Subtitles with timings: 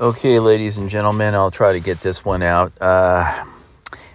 [0.00, 2.72] Okay, ladies and gentlemen, I'll try to get this one out.
[2.80, 3.44] Uh,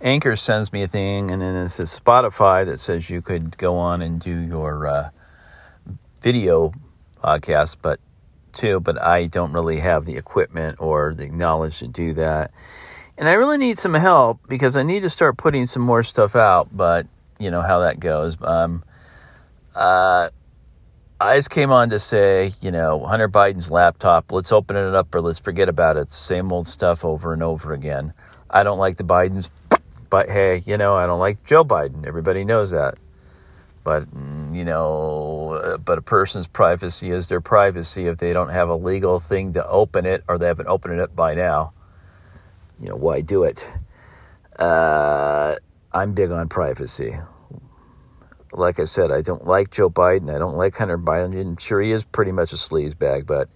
[0.00, 3.76] Anchor sends me a thing, and then it's a Spotify that says you could go
[3.76, 5.10] on and do your uh,
[6.20, 6.72] video
[7.22, 8.00] podcast, but
[8.52, 8.80] too.
[8.80, 12.50] But I don't really have the equipment or the knowledge to do that,
[13.16, 16.34] and I really need some help because I need to start putting some more stuff
[16.34, 16.76] out.
[16.76, 17.06] But
[17.38, 18.36] you know how that goes.
[18.42, 18.82] Um,
[19.76, 20.30] uh,
[21.20, 25.12] I just came on to say, you know, Hunter Biden's laptop, let's open it up
[25.12, 26.12] or let's forget about it.
[26.12, 28.12] Same old stuff over and over again.
[28.48, 29.48] I don't like the Bidens,
[30.10, 32.06] but hey, you know, I don't like Joe Biden.
[32.06, 32.98] Everybody knows that.
[33.82, 38.50] But, mm, you know, uh, but a person's privacy is their privacy if they don't
[38.50, 41.72] have a legal thing to open it or they haven't opened it up by now.
[42.78, 43.68] You know, why do it?
[44.56, 45.56] Uh,
[45.92, 47.18] I'm big on privacy
[48.52, 50.34] like I said, I don't like Joe Biden.
[50.34, 51.58] I don't like Hunter Biden.
[51.60, 53.48] Sure he is pretty much a sleaze bag, but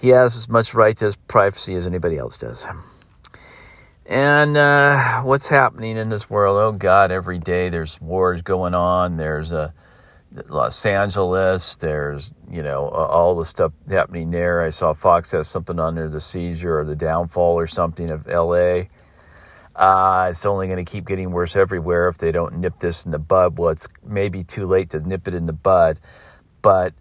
[0.00, 2.64] he has as much right to his privacy as anybody else does.
[4.04, 6.58] And uh, what's happening in this world?
[6.58, 7.12] Oh God!
[7.12, 9.16] Every day there's wars going on.
[9.16, 9.72] There's a
[10.48, 11.76] Los Angeles.
[11.76, 14.62] There's you know all the stuff happening there.
[14.62, 18.28] I saw Fox have something on there, the seizure or the downfall or something of
[18.28, 18.90] L.A.
[19.74, 23.10] Uh, it's only going to keep getting worse everywhere if they don't nip this in
[23.10, 23.58] the bud.
[23.58, 25.98] Well, it's maybe too late to nip it in the bud,
[26.60, 26.94] but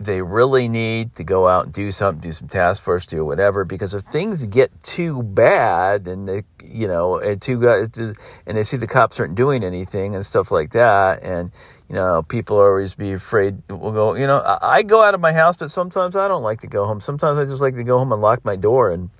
[0.00, 3.64] they really need to go out and do something, do some task force, do whatever.
[3.64, 8.76] Because if things get too bad and they, you know, and too and they see
[8.76, 11.50] the cops aren't doing anything and stuff like that, and
[11.88, 13.60] you know, people always be afraid.
[13.68, 16.42] Will go, you know, I, I go out of my house, but sometimes I don't
[16.42, 17.00] like to go home.
[17.00, 19.10] Sometimes I just like to go home and lock my door and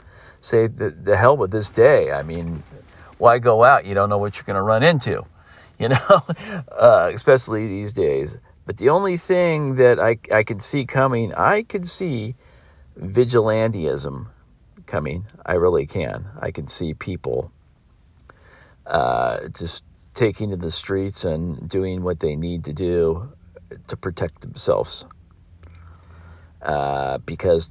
[0.41, 2.12] say the, the hell with this day.
[2.12, 2.62] I mean,
[3.19, 3.84] why go out?
[3.84, 5.25] You don't know what you're going to run into,
[5.78, 6.22] you know,
[6.72, 8.36] uh, especially these days.
[8.66, 12.34] But the only thing that I, I can see coming, I can see
[13.00, 14.27] vigilantism
[14.86, 15.27] coming.
[15.47, 16.28] I really can.
[16.39, 17.50] I can see people
[18.86, 23.32] uh, just taking to the streets and doing what they need to do
[23.87, 25.06] to protect themselves.
[26.60, 27.71] Uh, because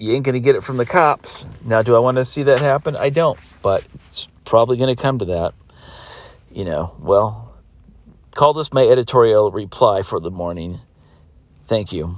[0.00, 1.46] you ain't going to get it from the cops.
[1.62, 2.96] Now, do I want to see that happen?
[2.96, 5.52] I don't, but it's probably going to come to that.
[6.50, 7.54] You know, well,
[8.34, 10.80] call this my editorial reply for the morning.
[11.66, 12.16] Thank you.